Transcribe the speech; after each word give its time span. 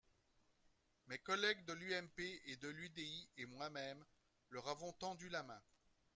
Mes 1.05 1.19
collègues 1.19 1.63
de 1.65 1.73
l’UMP 1.73 2.19
et 2.47 2.55
de 2.55 2.69
l’UDI 2.69 3.29
et 3.37 3.45
moi-même 3.45 4.03
leur 4.49 4.67
avons 4.67 4.93
tendu 4.93 5.29
la 5.29 5.43
main. 5.43 5.61